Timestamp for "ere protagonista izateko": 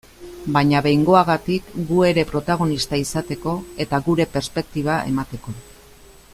2.13-3.55